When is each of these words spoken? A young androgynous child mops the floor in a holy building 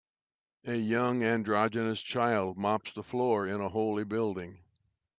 A 0.65 0.73
young 0.73 1.21
androgynous 1.23 2.01
child 2.01 2.57
mops 2.57 2.91
the 2.91 3.03
floor 3.03 3.45
in 3.45 3.61
a 3.61 3.69
holy 3.69 4.03
building 4.03 4.63